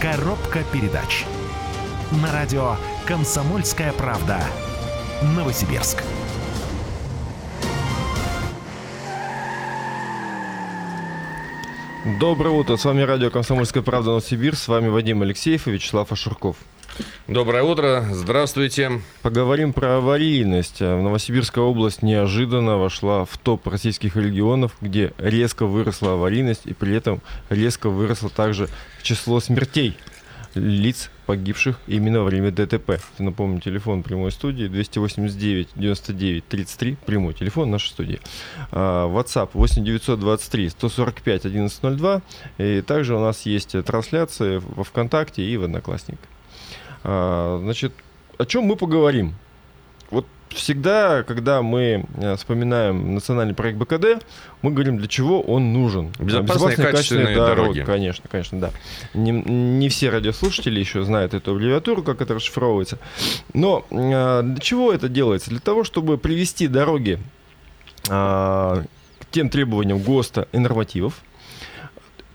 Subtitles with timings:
[0.00, 1.26] Коробка передач.
[2.22, 4.40] На радио «Комсомольская правда».
[5.36, 6.02] Новосибирск.
[12.18, 16.56] Доброе утро, с вами радио «Комсомольская правда» Новосибирск, с вами Вадим Алексеев и Вячеслав Ашурков.
[17.28, 19.00] Доброе утро, здравствуйте.
[19.22, 20.80] Поговорим про аварийность.
[20.80, 26.94] В Новосибирская область неожиданно вошла в топ российских регионов, где резко выросла аварийность и при
[26.94, 28.68] этом резко выросло также
[29.02, 29.96] число смертей
[30.54, 33.00] лиц, погибших именно во время ДТП.
[33.18, 38.20] Напомню, телефон прямой студии 289 99 33, прямой телефон нашей студии.
[38.72, 42.22] А, WhatsApp 8 923 145 1102.
[42.58, 46.28] И также у нас есть трансляции во ВКонтакте и в Одноклассниках.
[47.04, 47.92] А, значит,
[48.38, 49.34] о чем мы поговорим?
[50.10, 54.24] Вот всегда, когда мы э, вспоминаем национальный проект БКД,
[54.62, 56.08] мы говорим, для чего он нужен.
[56.18, 57.56] Безопасные, Безопасные качественные, дороги.
[57.56, 57.82] дороги.
[57.84, 58.70] Конечно, конечно, да.
[59.14, 62.98] Не, не все радиослушатели еще знают эту аббревиатуру, как это расшифровывается.
[63.54, 65.50] Но э, для чего это делается?
[65.50, 67.18] Для того, чтобы привести дороги
[68.08, 71.22] э, к тем требованиям ГОСТа и нормативов,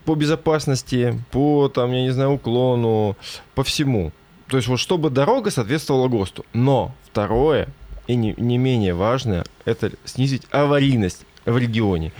[0.05, 3.17] по безопасности, по, там, я не знаю, уклону,
[3.55, 4.11] по всему.
[4.47, 6.45] То есть вот чтобы дорога соответствовала ГОСТу.
[6.53, 7.67] Но второе,
[8.07, 12.11] и не, не менее важное, это снизить аварийность в регионе.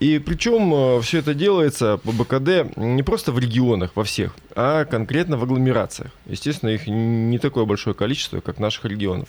[0.00, 4.84] И причем э, все это делается по БКД не просто в регионах, во всех, а
[4.84, 6.12] конкретно в агломерациях.
[6.26, 9.28] Естественно, их не такое большое количество, как наших регионов.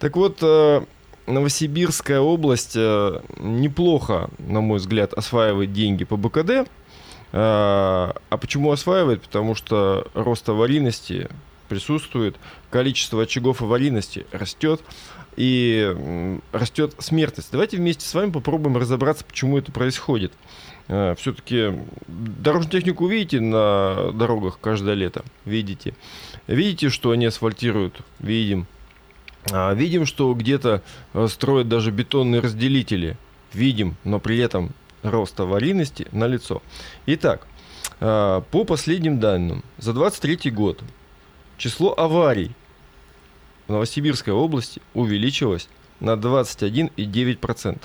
[0.00, 0.82] Так вот, э,
[1.26, 6.68] Новосибирская область э, неплохо, на мой взгляд, осваивает деньги по БКД.
[7.36, 9.22] А почему осваивает?
[9.22, 11.28] Потому что рост аварийности
[11.74, 12.36] присутствует,
[12.70, 14.80] количество очагов аварийности растет
[15.36, 17.48] и растет смертность.
[17.50, 20.32] Давайте вместе с вами попробуем разобраться, почему это происходит.
[20.86, 21.72] А, Все-таки
[22.06, 25.24] дорожную технику видите на дорогах каждое лето?
[25.44, 25.94] Видите.
[26.46, 27.96] Видите, что они асфальтируют?
[28.20, 28.68] Видим.
[29.50, 30.80] А, видим, что где-то
[31.12, 33.16] э, строят даже бетонные разделители.
[33.52, 34.70] Видим, но при этом
[35.02, 36.62] рост аварийности на лицо.
[37.06, 37.48] Итак,
[38.00, 40.80] а, по последним данным, за 23 год
[41.56, 42.50] число аварий
[43.66, 45.68] в Новосибирской области увеличилось
[46.00, 47.78] на 21,9%.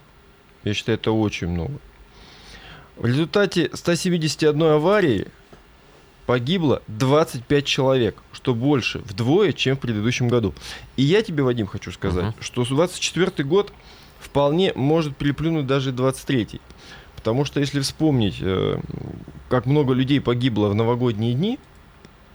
[0.64, 1.80] Я считаю, это очень много.
[2.98, 5.28] В результате 171 аварии
[6.26, 10.54] погибло 25 человек, что больше вдвое, чем в предыдущем году.
[10.98, 12.44] И я тебе, Вадим, хочу сказать, uh-huh.
[12.44, 13.72] что 24 год
[14.20, 16.60] вполне может переплюнуть даже 23
[17.16, 18.80] Потому что если вспомнить, э,
[19.50, 21.60] как много людей погибло в новогодние дни,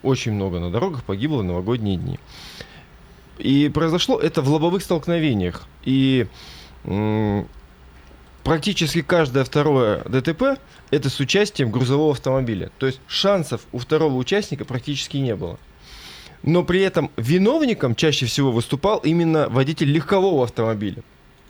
[0.05, 2.19] очень много на дорогах погибло в новогодние дни.
[3.39, 5.65] И произошло это в лобовых столкновениях.
[5.85, 6.27] И
[8.45, 10.61] практически каждое второе ДТП
[10.91, 12.71] это с участием грузового автомобиля.
[12.79, 15.59] То есть шансов у второго участника практически не было.
[16.43, 21.03] Но при этом виновником чаще всего выступал именно водитель легкового автомобиля.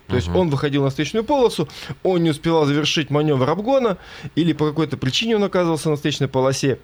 [0.07, 0.15] То uh-huh.
[0.15, 1.67] есть он выходил на встречную полосу,
[2.03, 3.97] он не успевал завершить маневр обгона,
[4.35, 6.79] или по какой-то причине он оказывался на встречной полосе,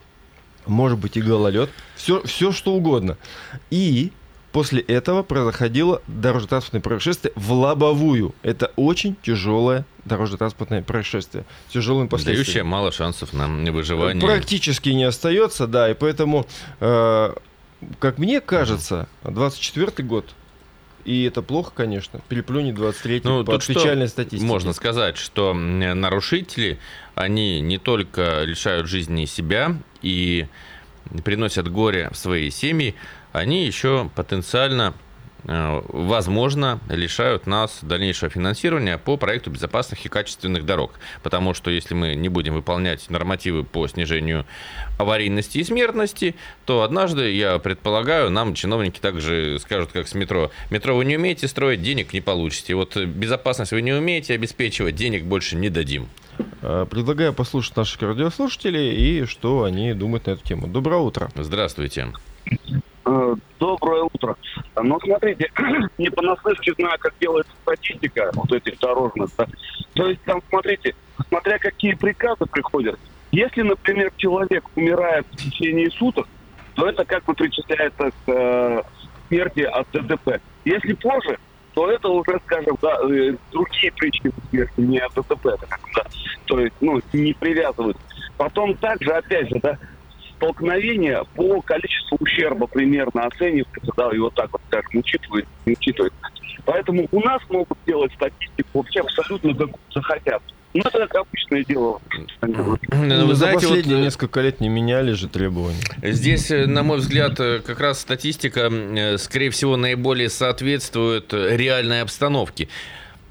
[0.66, 3.18] может быть и гололед, все, все что угодно.
[3.70, 4.12] И
[4.52, 8.36] после этого происходило дорожно-транспортное происшествие в лобовую.
[8.44, 11.46] Это очень тяжелое дорожно-транспортное происшествие.
[11.70, 12.46] С тяжелым последствием.
[12.46, 14.22] Дающее мало шансов на выживание.
[14.22, 15.90] Практически не остается, да.
[15.90, 16.46] И поэтому,
[16.80, 17.34] э,
[18.00, 20.26] как мне кажется, 24 год
[21.06, 22.22] и это плохо, конечно.
[22.30, 24.46] Переплюнет 23 ну, по печальной статистике.
[24.46, 26.80] Можно сказать, что нарушители,
[27.16, 30.48] они не только лишают жизни себя и
[31.24, 32.96] приносят горе в свои семьи,
[33.32, 34.94] они еще потенциально
[35.44, 41.00] возможно, лишают нас дальнейшего финансирования по проекту безопасных и качественных дорог.
[41.24, 44.46] Потому что если мы не будем выполнять нормативы по снижению
[44.98, 46.36] аварийности и смертности,
[46.66, 50.52] то однажды, я предполагаю, нам чиновники также скажут, как с метро.
[50.70, 52.76] Метро вы не умеете строить, денег не получите.
[52.76, 56.10] Вот безопасность вы не умеете обеспечивать, денег больше не дадим.
[56.62, 60.68] Э, предлагаю послушать наших радиослушателей и что они думают на эту тему.
[60.68, 61.32] Доброе утро.
[61.36, 62.08] Здравствуйте.
[63.04, 64.36] Э, доброе утро.
[64.76, 65.52] Ну, смотрите,
[65.98, 69.30] не понаслышке знаю, как делается статистика вот этих дорожных.
[69.38, 69.48] Да.
[69.94, 70.96] То есть там, смотрите,
[71.28, 73.00] смотря какие приказы приходят.
[73.32, 76.28] Если, например, человек умирает в течение суток,
[76.76, 78.84] то это как бы причисляется к э,
[79.28, 80.42] смерти от ДТП.
[80.66, 81.38] Если позже,
[81.74, 85.46] то это уже, скажем, да, э, другие причины смерти, не от ДТП.
[85.96, 86.04] Да.
[86.46, 87.98] То есть, ну, не привязывают.
[88.38, 89.78] Потом также, опять же, да,
[90.42, 96.14] столкновения по количеству ущерба примерно оценивается, да, и вот так вот, скажем, учитывает, учитывает.
[96.66, 100.42] Поэтому у нас могут делать статистику вообще абсолютно как захотят.
[100.74, 102.00] Ну, это как обычное дело.
[102.42, 102.78] Ну,
[103.26, 105.82] Вы за знаете, вот, последние э, несколько лет не меняли же требования.
[106.02, 108.72] Здесь, э, на мой взгляд, э, как раз статистика,
[109.18, 112.70] скорее всего, наиболее соответствует реальной обстановке.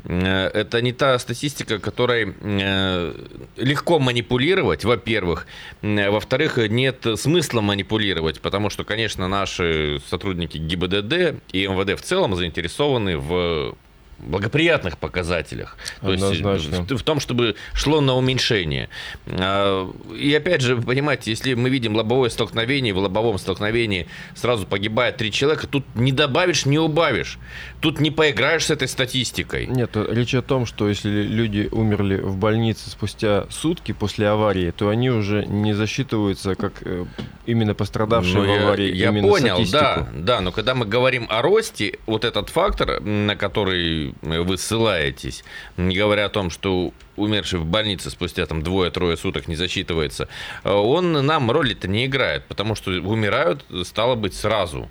[0.05, 3.15] Э, Это не та статистика, которой э,
[3.57, 5.47] легко манипулировать, во-первых.
[5.83, 12.37] Э, Во-вторых, нет смысла манипулировать, потому что, конечно, наши сотрудники ГИБДД и МВД в целом
[12.37, 13.75] заинтересованы в
[14.23, 15.77] благоприятных показателях.
[16.01, 16.97] То есть Однозначно.
[16.97, 18.89] в, том, чтобы шло на уменьшение.
[19.27, 24.67] А, И опять же, вы понимаете, если мы видим лобовое столкновение, в лобовом столкновении сразу
[24.67, 27.39] погибает три человека, тут не добавишь, не убавишь.
[27.81, 29.67] Тут не поиграешь с этой статистикой.
[29.67, 34.89] Нет, речь о том, что если люди умерли в больнице спустя сутки после аварии, то
[34.89, 37.07] они уже не засчитываются как э,
[37.47, 38.95] именно пострадавшие Ну, в я- аварии.
[38.95, 39.81] Я, именно понял, статистику.
[39.83, 45.45] да, да, но когда мы говорим о росте, вот этот фактор, на который вы ссылаетесь,
[45.77, 50.29] не говоря о том, что умерший в больнице спустя там двое-трое суток не засчитывается,
[50.65, 54.89] э, он нам роли-то не играет, потому что умирают, стало быть, сразу.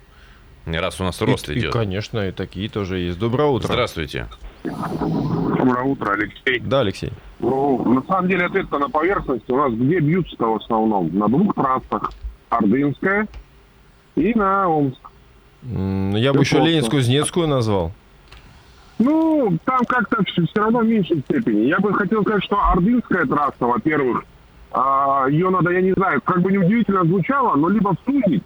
[0.66, 1.72] Раз у нас рост и, и, идет.
[1.72, 3.18] конечно, и такие тоже есть.
[3.18, 3.66] Доброе утро.
[3.66, 4.28] Здравствуйте.
[4.62, 6.60] Доброе утро, Алексей.
[6.60, 7.12] Да, Алексей.
[7.38, 9.50] Ну, на самом деле ответ-то на поверхности.
[9.50, 11.16] У нас где бьются-то в основном?
[11.16, 12.12] На двух трассах.
[12.50, 13.26] Ордынская
[14.16, 15.10] и на Омск.
[15.62, 16.58] Я бы еще просто.
[16.58, 17.92] Ленинскую-Кузнецкую назвал.
[19.00, 21.66] Ну, там как-то все, равно в меньшей степени.
[21.66, 24.24] Я бы хотел сказать, что Ордынская трасса, во-первых,
[24.72, 28.42] а, ее надо, я не знаю, как бы неудивительно звучало, но либо сузить,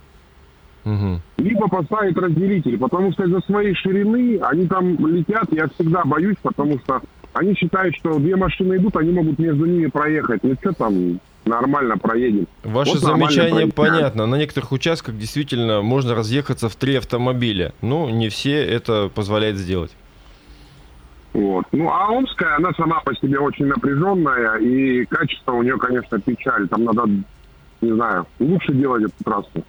[0.84, 1.20] Мгм.
[1.38, 6.78] либо поставить разделитель, потому что из-за своей ширины они там летят, я всегда боюсь, потому
[6.78, 7.00] что
[7.32, 10.44] они считают, что две машины идут, они могут между ними проехать.
[10.44, 12.46] Ну что там, нормально проедем.
[12.62, 14.26] Ваше Вот замечание понятно.
[14.26, 17.72] На некоторых участках действительно можно разъехаться в три автомобиля.
[17.82, 19.90] Ну, не все это позволяет сделать.
[21.34, 21.64] Вот.
[21.72, 26.68] Ну, а Омская, она сама по себе очень напряженная, и качество у нее, конечно, печаль.
[26.68, 27.06] Там надо,
[27.80, 29.64] не знаю, лучше делать эту трассу.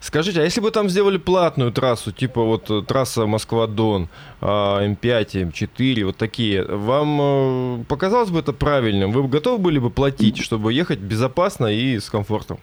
[0.00, 4.08] Скажите, а если бы там сделали платную трассу, типа вот э, трасса Москва-Дон,
[4.40, 9.12] а, М5, М4, вот такие, вам э, показалось бы это правильным?
[9.12, 12.58] Вы бы готовы были бы платить, чтобы ехать безопасно и с комфортом?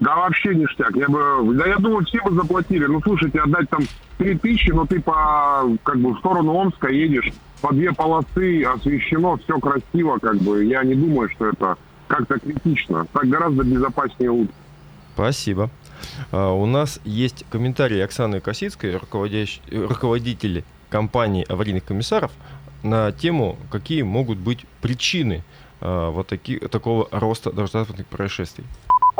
[0.00, 0.96] Да вообще ништяк.
[0.96, 2.86] Я бы, да я думаю, все бы заплатили.
[2.86, 3.80] Ну, слушайте, отдать там
[4.18, 7.30] 3000, но ты по, как бы, в сторону Омска едешь,
[7.60, 10.64] по две полосы освещено, все красиво, как бы.
[10.64, 11.76] Я не думаю, что это
[12.08, 13.06] как-то критично.
[13.12, 14.52] Так гораздо безопаснее лучше.
[15.14, 15.68] Спасибо.
[16.32, 22.32] А, У нас есть комментарий Оксаны Косицкой, руководящ- руководитель компании аварийных комиссаров,
[22.82, 25.44] на тему, какие могут быть причины
[25.82, 28.64] а, вот таки, такого роста дорожно-транспортных происшествий.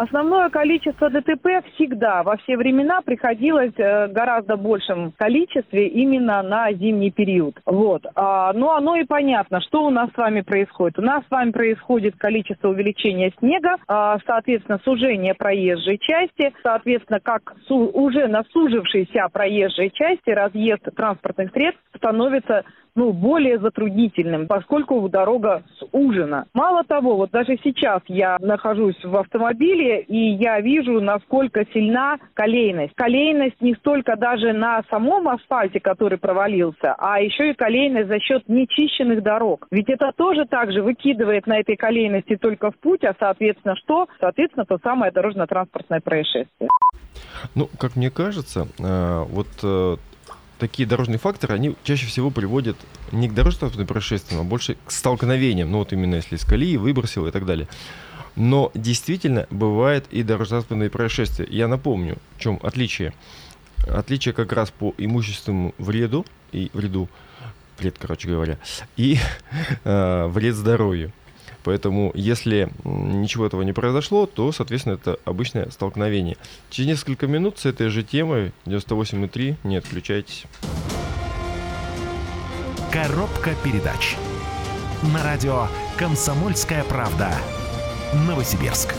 [0.01, 7.11] Основное количество ДТП всегда, во все времена приходилось э, гораздо большем количестве именно на зимний
[7.11, 7.61] период.
[7.67, 8.07] Вот.
[8.15, 10.99] А, ну, оно и понятно, что у нас с вами происходит.
[10.99, 17.53] У нас с вами происходит количество увеличения снега, а, соответственно, сужение проезжей части, соответственно, как
[17.69, 22.65] уже на сужившейся проезжей части разъезд транспортных средств становится
[22.95, 26.45] ну, более затруднительным, поскольку дорога сужена.
[26.55, 32.95] Мало того, вот даже сейчас я нахожусь в автомобиле, и я вижу, насколько сильна колейность.
[32.95, 38.49] Колейность не столько даже на самом асфальте, который провалился, а еще и колейность за счет
[38.49, 39.67] нечищенных дорог.
[39.71, 44.09] Ведь это тоже также выкидывает на этой колейности только в путь, а соответственно что?
[44.19, 46.69] Соответственно, то самое дорожно-транспортное происшествие.
[47.55, 49.97] Ну, как мне кажется, э, вот э,
[50.61, 52.77] такие дорожные факторы, они чаще всего приводят
[53.11, 55.71] не к дорожно-транспортным происшествиям, а больше к столкновениям.
[55.71, 57.67] Ну, вот именно если из колеи выбросил и так далее.
[58.37, 61.47] Но действительно бывает и дорожно-транспортные происшествия.
[61.51, 63.13] Я напомню, в чем отличие.
[63.89, 67.09] Отличие как раз по имущественному вреду и вреду,
[67.79, 68.59] вред, короче говоря,
[68.97, 69.19] и
[69.85, 71.13] э, вред здоровью.
[71.65, 76.37] Поэтому, если ничего этого не произошло, то, соответственно, это обычное столкновение.
[76.71, 80.45] Через несколько минут с этой же темой 98.3 не отключайтесь.
[82.93, 84.17] Коробка передач.
[85.15, 87.33] На радио «Комсомольская правда».
[88.27, 88.95] Новосибирск.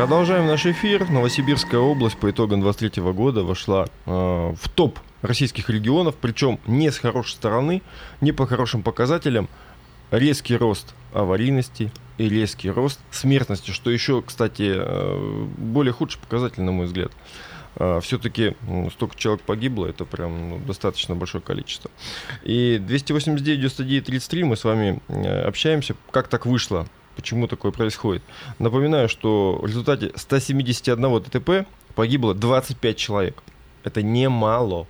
[0.00, 1.10] Продолжаем наш эфир.
[1.10, 6.96] Новосибирская область по итогам 23 года вошла э, в топ российских регионов, причем не с
[6.96, 7.82] хорошей стороны,
[8.22, 9.46] не по хорошим показателям.
[10.10, 16.72] Резкий рост аварийности и резкий рост смертности, что еще, кстати, э, более худший показатель, на
[16.72, 17.12] мой взгляд.
[18.00, 18.56] Все-таки
[18.92, 21.90] столько человек погибло, это прям ну, достаточно большое количество.
[22.42, 25.94] И 289 99 33 мы с вами э, общаемся.
[26.10, 26.86] Как так вышло?
[27.20, 28.22] Почему такое происходит?
[28.58, 33.42] Напоминаю, что в результате 171 ДТП погибло 25 человек.
[33.84, 34.86] Это немало.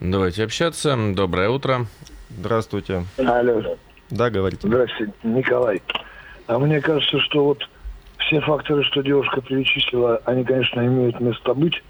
[0.00, 0.98] Давайте общаться.
[1.14, 1.86] Доброе утро.
[2.30, 3.04] Здравствуйте.
[3.16, 3.76] Алло,
[4.10, 4.66] Да, говорите.
[4.66, 5.80] здравствуйте, Николай.
[6.48, 7.62] А мне кажется, что вот
[8.18, 11.80] все факторы, что девушка перечислила, они, конечно, имеют место быть.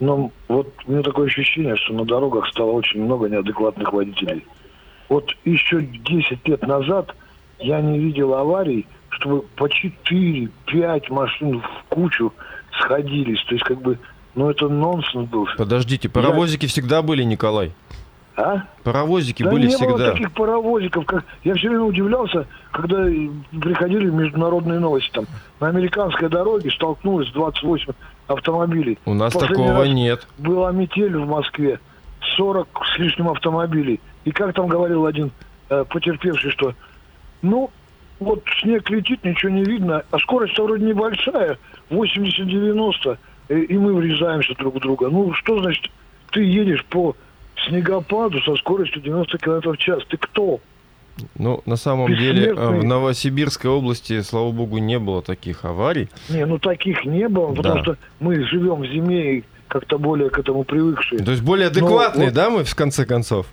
[0.00, 4.44] Но вот у меня такое ощущение, что на дорогах стало очень много неадекватных водителей.
[5.08, 7.14] Вот еще 10 лет назад
[7.60, 12.32] я не видел аварий, чтобы по 4-5 машин в кучу
[12.80, 13.42] сходились.
[13.44, 13.98] То есть, как бы,
[14.34, 15.48] ну это нонсенс был.
[15.56, 17.72] Подождите, паровозики всегда были, Николай?
[18.36, 18.62] А?
[18.84, 20.12] Паровозики Да были не было всегда.
[20.12, 21.04] таких паровозиков.
[21.04, 21.24] Как...
[21.44, 23.04] Я все время удивлялся, когда
[23.60, 25.10] приходили международные новости.
[25.12, 25.26] Там
[25.58, 27.92] на американской дороге столкнулось 28
[28.28, 28.98] автомобилей.
[29.04, 30.26] У нас Последний такого нет.
[30.38, 31.80] Была метель в Москве,
[32.36, 34.00] 40 с лишним автомобилей.
[34.24, 35.32] И как там говорил один
[35.68, 36.74] э, потерпевший, что
[37.42, 37.70] ну,
[38.18, 41.58] вот снег летит, ничего не видно, а скорость вроде небольшая,
[41.90, 43.18] 80-90,
[43.48, 45.08] э, и мы врезаемся друг в друга.
[45.08, 45.90] Ну, что значит,
[46.30, 47.16] ты едешь по
[47.66, 50.02] снегопаду со скоростью 90 км в час?
[50.08, 50.60] Ты кто?
[51.34, 52.84] Ну, на самом деле, э, в.
[52.84, 56.08] Новосибирской области, слава богу, не было таких аварий.
[56.28, 57.82] Не, ну таких не было, потому Да.
[57.82, 61.22] что мы живем в зиме и как-то более к этому привыкшие.
[61.22, 63.46] То есть более адекватные, вот- да, мы в конце концов?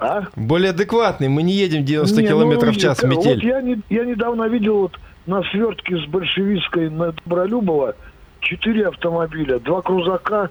[0.00, 0.22] А?
[0.36, 3.34] Более адекватные, мы не едем 90 Не, километров ну, в час, я- метель.
[3.34, 7.94] Вот я, не- я недавно видел вот на свертке с большевистской на Добролюбова
[8.40, 10.50] четыре автомобиля, два крузака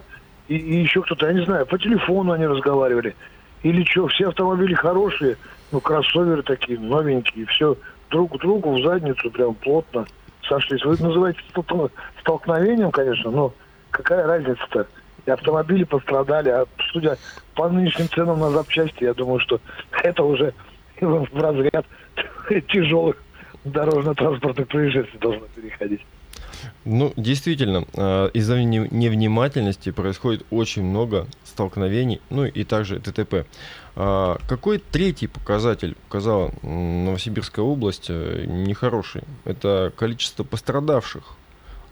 [0.49, 3.15] и, и еще кто-то, я не знаю, по телефону они разговаривали.
[3.63, 5.37] Или что, все автомобили хорошие,
[5.71, 7.77] ну, кроссоверы такие, новенькие, все
[8.11, 10.05] друг к другу в задницу прям плотно
[10.47, 10.83] сошлись.
[10.85, 11.89] Вы это называете столкно-
[12.21, 13.53] столкновением, конечно, но
[13.91, 14.87] какая разница-то?
[15.27, 17.17] И автомобили пострадали, а судя
[17.53, 19.59] по нынешним ценам на запчасти, я думаю, что
[20.03, 20.53] это уже
[21.01, 21.85] в разряд
[22.69, 23.17] тяжелых
[23.65, 25.99] дорожно-транспортных происшествий должно переходить.
[26.85, 33.45] Ну, действительно, э, из-за не- невнимательности происходит очень много столкновений, ну и также ДТП.
[33.97, 39.23] А, Какой третий показатель показала м, Новосибирская область э, нехороший?
[39.43, 41.23] Это количество пострадавших.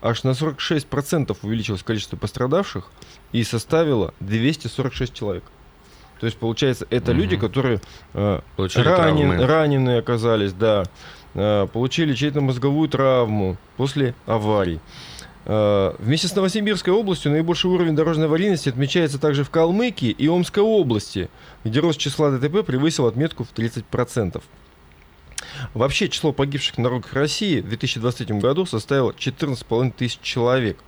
[0.02, 2.90] Аж на 46% увеличилось количество пострадавших
[3.32, 5.44] и составило 246 человек.
[6.20, 7.20] То есть, получается, это Мгм.
[7.20, 7.80] люди, которые
[8.14, 9.46] э, ранен- травмы.
[9.46, 10.84] раненые оказались, да,
[11.38, 14.80] Э, получили чей-то мозговую травму после аварий.
[15.44, 20.62] Э, Вместе с Новосибирской областью наибольший уровень дорожной аварийности отмечается также в Калмыкии и Омской
[20.62, 21.28] области,
[21.62, 24.42] где рост числа ДТП превысил отметку в 30%.
[25.74, 30.78] Вообще число погибших на дорогах России в 2023 году составило 14,5 тысяч человек.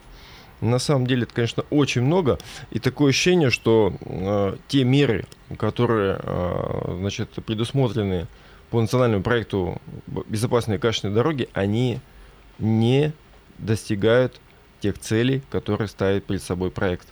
[0.61, 2.39] На самом деле это, конечно, очень много.
[2.71, 5.25] И такое ощущение, что э, те меры,
[5.57, 8.27] которые э, значит, предусмотрены
[8.71, 12.01] по национальному проекту «Б- «Безопасные и качественные дороги», они
[12.59, 13.13] не
[13.59, 14.41] достигают
[14.81, 17.07] тех целей, которые ставит перед собой проект.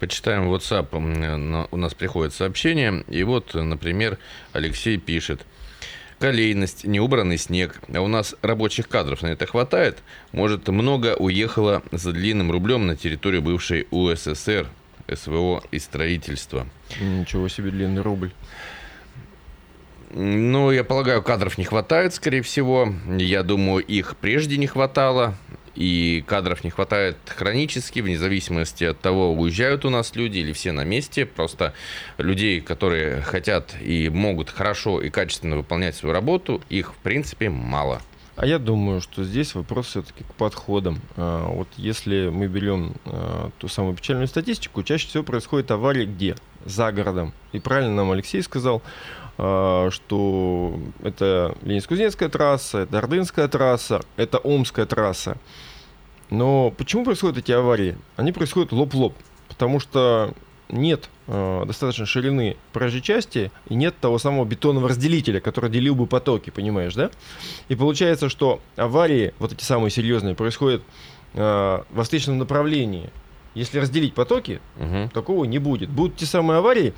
[0.00, 1.66] Почитаем WhatsApp.
[1.70, 3.04] У нас приходит сообщение.
[3.08, 4.18] И вот, например,
[4.52, 5.46] Алексей пишет.
[6.18, 7.80] Колейность, неубранный снег.
[7.92, 10.02] А у нас рабочих кадров на это хватает.
[10.32, 14.68] Может, много уехало за длинным рублем на территорию бывшей УССР,
[15.12, 16.66] СВО и строительства.
[17.00, 18.32] Ничего себе длинный рубль.
[20.16, 22.94] Ну, я полагаю, кадров не хватает, скорее всего.
[23.18, 25.34] Я думаю, их прежде не хватало.
[25.74, 30.72] И кадров не хватает хронически, вне зависимости от того, уезжают у нас люди или все
[30.72, 31.26] на месте.
[31.26, 31.74] Просто
[32.18, 38.00] людей, которые хотят и могут хорошо и качественно выполнять свою работу, их, в принципе, мало.
[38.36, 41.00] А я думаю, что здесь вопрос все-таки к подходам.
[41.16, 46.36] А, Вот если мы берем а, ту самую печальную статистику, чаще всего происходит аварии где?
[46.64, 47.32] За городом.
[47.52, 48.82] И правильно нам Алексей сказал,
[49.36, 55.36] что это Ленинск-Кузнецкая трасса, это Ордынская трасса, это Омская трасса.
[56.30, 57.96] Но почему происходят эти аварии?
[58.16, 59.14] Они происходят лоб в лоб.
[59.48, 60.32] Потому что
[60.70, 66.06] нет э, достаточно ширины проезжей части и нет того самого бетонного разделителя, который делил бы
[66.06, 67.10] потоки, понимаешь, да?
[67.68, 70.82] И получается, что аварии, вот эти самые серьезные, происходят
[71.34, 73.10] э, во встречном направлении.
[73.54, 75.10] Если разделить потоки, Мгм.
[75.10, 75.88] такого не будет.
[75.90, 76.94] Будут те самые аварии,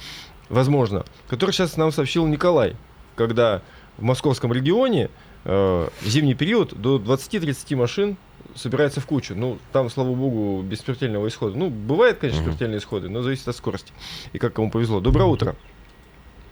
[0.49, 2.77] возможно, которые сейчас нам сообщил Николай,
[3.15, 3.63] когда
[3.99, 5.09] в московском регионе
[5.45, 8.17] э, в зимний период до 20-30 машин
[8.55, 9.35] собирается в кучу.
[9.35, 11.57] Ну, там, слава богу, без смертельного исхода.
[11.59, 12.51] Ну, бывает, конечно, Мгм.
[12.51, 13.93] смертельные исходы, но зависит от скорости.
[14.33, 15.01] И как кому повезло.
[15.01, 15.57] Доброе утро.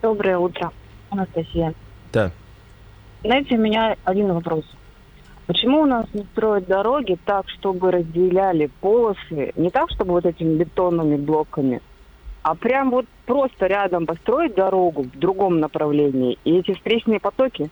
[0.02, 0.70] Доброе утро,
[1.10, 1.74] Анастасия.
[2.12, 2.30] Да.
[3.22, 4.64] Знаете, у меня один вопрос.
[5.46, 10.56] Почему у нас не строят дороги так, чтобы разделяли полосы, не так, чтобы вот этими
[10.56, 11.80] бетонными блоками,
[12.44, 17.70] а прям вот просто рядом построить дорогу в другом направлении, и эти встречные потоки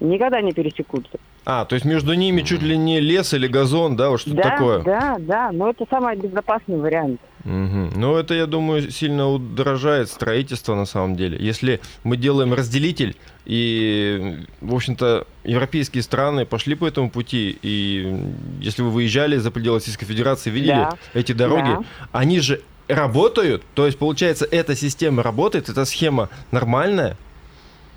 [0.00, 1.18] никогда не пересекутся.
[1.44, 4.42] А, то есть между ними чуть ли не лес или газон, да, вот что-то да,
[4.42, 4.78] такое.
[4.80, 7.20] да, да, но это самый безопасный вариант.
[7.44, 7.90] Угу.
[7.96, 11.36] Ну, это, я думаю, сильно удорожает строительство на самом деле.
[11.38, 18.16] Если мы делаем разделитель, и, в общем-то, европейские страны пошли по этому пути, и
[18.60, 20.96] если вы выезжали за пределы Российской Федерации, видели Да.
[21.12, 21.82] эти дороги, Да.
[22.12, 27.16] они же работают, то есть, получается, эта система работает, эта схема нормальная,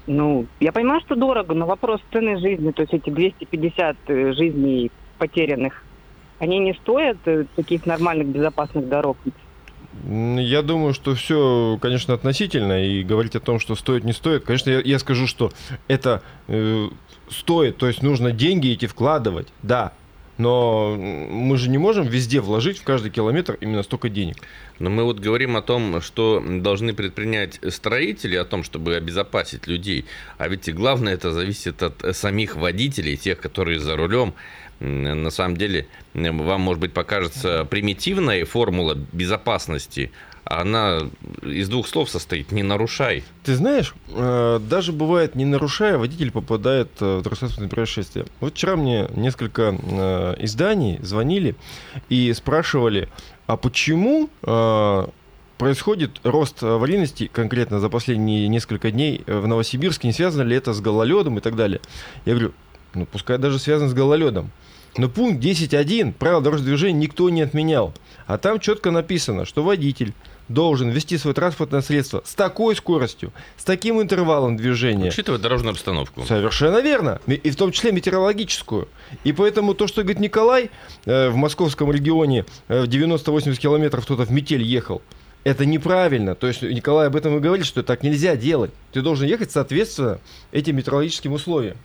[0.07, 4.91] Ну, я понимаю, что дорого, но вопрос цены жизни, то есть эти 250 э, жизней
[5.17, 5.83] потерянных,
[6.39, 9.17] они не стоят э, таких нормальных безопасных дорог.
[10.05, 14.71] Я думаю, что все, конечно, относительно, и говорить о том, что стоит, не стоит, конечно,
[14.71, 15.51] я, я скажу, что
[15.87, 16.87] это э,
[17.29, 19.93] стоит, то есть нужно деньги эти вкладывать, да,
[20.37, 24.37] но мы же не можем везде вложить в каждый километр именно столько денег.
[24.79, 30.05] Но мы вот говорим о том, что должны предпринять строители, о том, чтобы обезопасить людей.
[30.37, 34.33] А ведь и главное это зависит от самих водителей, тех, которые за рулем.
[34.79, 40.11] На самом деле, вам, может быть, покажется примитивная формула безопасности.
[40.59, 40.99] Она
[41.41, 43.23] из двух слов состоит «не нарушай».
[43.43, 48.25] Ты знаешь, э, даже бывает, не нарушая, водитель попадает э, в дорожно-транспортное происшествие.
[48.39, 51.55] Вот вчера мне несколько э, изданий звонили
[52.09, 53.09] и спрашивали,
[53.47, 54.29] а почему
[55.57, 60.81] происходит рост аварийности конкретно за последние несколько дней в Новосибирске, не связано ли это с
[60.81, 61.79] гололедом и так далее.
[62.25, 62.53] Я говорю,
[62.93, 64.51] ну пускай даже связано с гололедом.
[64.97, 67.93] Но пункт 10.1 правил дорожного движения никто не отменял.
[68.27, 70.13] А там четко написано, что водитель
[70.49, 75.09] должен вести свое транспортное средство с такой скоростью, с таким интервалом движения.
[75.09, 76.25] Учитывая дорожную обстановку.
[76.25, 77.19] Совершенно верно.
[77.27, 78.87] И в том числе метеорологическую.
[79.23, 80.69] И поэтому то, что говорит Николай,
[81.05, 85.01] э, в московском регионе э, в 90-80 километров кто-то в метель ехал,
[85.43, 86.35] это неправильно.
[86.35, 88.71] То есть Николай об этом и говорит, что так нельзя делать.
[88.91, 90.19] Ты должен ехать соответственно
[90.51, 91.77] этим метеорологическим условиям.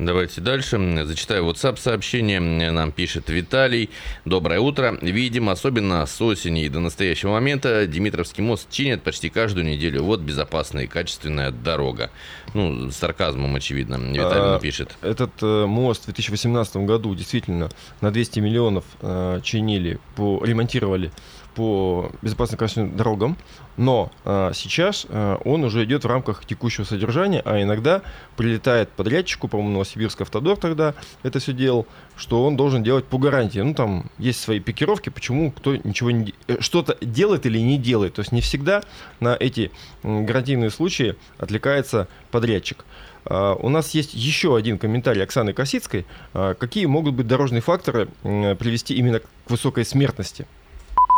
[0.00, 0.78] Давайте дальше.
[1.04, 2.40] Зачитаю WhatsApp сообщение.
[2.40, 3.90] Нам пишет Виталий.
[4.24, 4.96] Доброе утро.
[5.02, 10.02] Видим, особенно с осени и до настоящего момента Димитровский мост чинят почти каждую неделю.
[10.02, 12.10] Вот безопасная и качественная дорога.
[12.54, 14.96] Ну, с сарказмом, очевидно, Виталий А, напишет.
[15.02, 17.68] Этот э, мост в 2018 году действительно
[18.00, 21.12] на 200 миллионов э, чинили, по, ремонтировали
[21.54, 23.36] по безопасным качественным дорогам,
[23.76, 28.02] но э, сейчас э, он уже идет в рамках текущего содержания, а иногда
[28.36, 31.86] прилетает подрядчику, по-моему, Новосибирск Автодор тогда это все делал,
[32.16, 33.60] что он должен делать по гарантии.
[33.60, 36.34] Ну, там есть свои пикировки, почему кто ничего не...
[36.46, 38.14] э, Что-то делает или не делает.
[38.14, 38.82] То есть не всегда
[39.20, 39.70] на эти
[40.02, 42.84] гарантийные случаи отвлекается подрядчик.
[43.24, 46.06] А, У нас есть еще один комментарий Оксаны Косицкой.
[46.34, 50.46] А, Какие могут быть дорожные факторы привести именно к высокой смертности?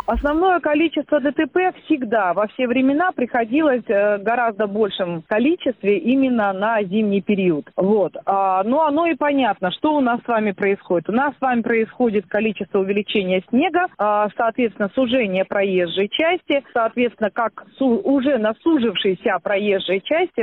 [0.05, 7.21] Основное количество ДТП всегда, во все времена приходилось э, гораздо большем количестве именно на зимний
[7.21, 7.69] период.
[7.77, 8.13] Вот.
[8.25, 11.09] А, ну, оно и понятно, что у нас с вами происходит.
[11.09, 17.65] У нас с вами происходит количество увеличения снега, а, соответственно, сужение проезжей части, соответственно, как
[17.77, 20.41] су- уже на сужившейся проезжей части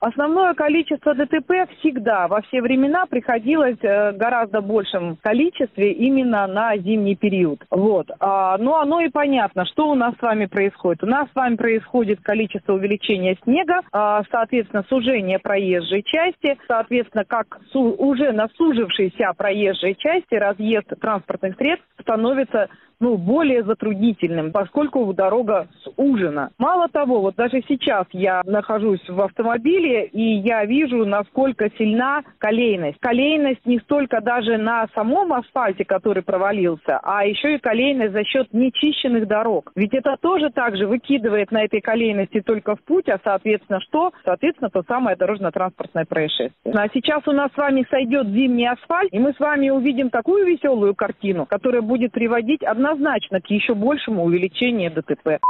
[0.00, 7.16] Основное количество ДТП всегда, во все времена приходилось э, гораздо большем количестве именно на зимний
[7.16, 7.60] период.
[7.70, 8.10] Вот.
[8.18, 11.04] А, ну, оно и понятно, что у нас с вами происходит.
[11.04, 17.60] У нас с вами происходит количество увеличения снега, а, соответственно, сужение проезжей части, соответственно, как
[17.74, 26.50] уже на сужившейся проезжей части разъезд транспортных средств становится ну, более затруднительным, поскольку дорога сужена.
[26.58, 32.98] Мало того, вот даже сейчас я нахожусь в автомобиле, и я вижу, насколько сильна колейность.
[33.00, 38.52] Колейность не столько даже на самом асфальте, который провалился, а еще и колейность за счет
[38.52, 39.72] нечищенных дорог.
[39.74, 44.12] Ведь это тоже также выкидывает на этой колейности только в путь, а соответственно что?
[44.24, 46.74] Соответственно, то самое дорожно-транспортное происшествие.
[46.74, 50.46] А сейчас у нас с вами сойдет зимний асфальт, и мы с вами увидим такую
[50.46, 55.40] веселую картину, которая будет приводить однозначно к еще большему увеличению ДТП.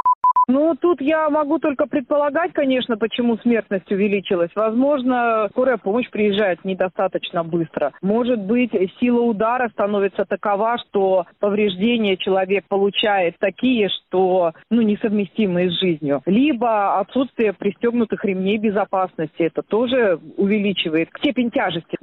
[0.50, 4.50] Ну, тут я могу только предполагать, конечно, почему смертность увеличилась.
[4.56, 7.92] Возможно, скорая помощь приезжает недостаточно быстро.
[8.02, 15.78] Может быть, сила удара становится такова, что повреждения человек получает такие, что ну, несовместимые с
[15.78, 16.20] жизнью.
[16.26, 19.42] Либо отсутствие пристегнутых ремней безопасности.
[19.42, 21.96] Это тоже увеличивает степень тяжести.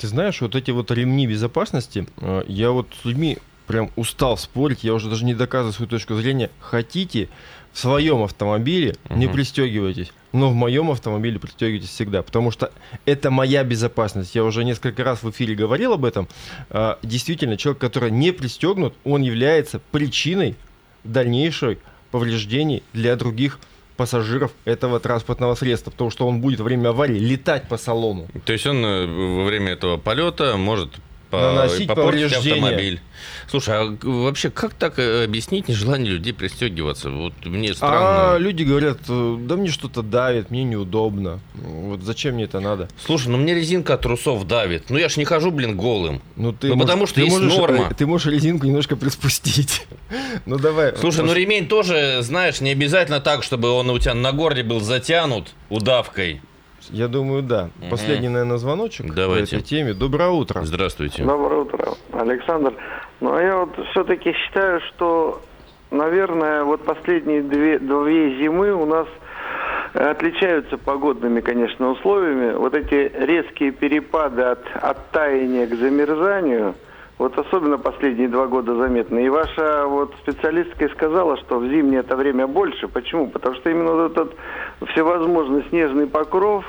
[0.00, 3.38] Ты знаешь, вот эти вот ремни безопасности, э, я вот с людьми
[3.68, 6.50] прям устал спорить, я уже даже не доказываю свою точку зрения.
[6.58, 7.28] Хотите
[7.72, 9.34] в своем автомобиле, не Мгм.
[9.34, 10.12] пристегивайтесь.
[10.32, 12.70] Но в моем автомобиле пристегивайтесь всегда, потому что
[13.06, 14.34] это моя безопасность.
[14.34, 16.28] Я уже несколько раз в эфире говорил об этом.
[16.70, 20.56] А, Действительно, человек, который не пристегнут, он является причиной
[21.04, 21.78] дальнейших
[22.10, 23.58] повреждений для других
[23.96, 28.28] пассажиров этого транспортного средства, потому что он будет во время аварии летать по салону.
[28.44, 30.90] То есть он э, во время этого полета может
[31.30, 32.54] по- Наносить попортить повреждения.
[32.64, 33.00] автомобиль.
[33.50, 37.10] Слушай, а вообще как так э, объяснить нежелание людей пристегиваться?
[37.10, 38.36] Вот мне А странно.
[38.38, 41.40] люди говорят, э, да мне что-то давит, мне неудобно.
[41.54, 42.88] Вот зачем мне это надо?
[43.04, 44.90] Слушай, ну мне резинка от трусов давит.
[44.90, 46.22] Ну я ж не хожу, блин, голым.
[46.36, 47.88] Ну, ты Ну, можешь- потому что ты есть можешь, норма.
[47.90, 49.86] э, Ты можешь резинку немножко приспустить.
[50.46, 50.94] Ну давай.
[50.96, 54.80] Слушай, ну ремень тоже, знаешь, не обязательно так, чтобы он у тебя на горле был
[54.80, 56.40] затянут удавкой.
[56.90, 57.70] Я думаю, да.
[57.80, 57.90] Мгм.
[57.90, 59.56] Последний, наверное, звоночек Давайте.
[59.56, 59.94] по этой теме.
[59.94, 60.62] Доброе утро.
[60.64, 61.22] Здравствуйте.
[61.24, 62.74] Доброе утро, Александр.
[63.20, 65.40] Ну, а я вот все-таки считаю, что,
[65.90, 69.06] наверное, вот последние две, две зимы у нас
[69.94, 72.52] отличаются погодными, конечно, условиями.
[72.52, 76.74] Вот эти резкие перепады от, от таяния к замерзанию,
[77.18, 79.26] вот особенно последние два года заметны.
[79.26, 82.88] И ваша вот специалистка и сказала, что в зимнее это время больше.
[82.88, 83.28] Почему?
[83.28, 84.34] Потому что именно вот этот
[84.90, 86.64] всевозможный снежный покров,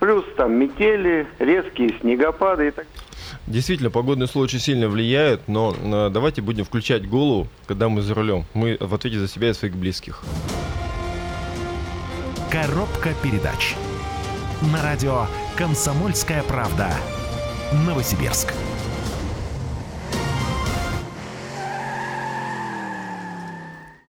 [0.00, 2.86] плюс там метели, резкие снегопады и так
[3.46, 8.14] Действительно, погодные условия очень сильно влияют, но э, давайте будем включать голову, когда мы за
[8.14, 8.44] рулем.
[8.54, 10.22] Мы в ответе за себя и своих близких.
[12.50, 13.74] Коробка передач.
[14.72, 16.88] На радио «Комсомольская правда».
[17.86, 18.54] Новосибирск.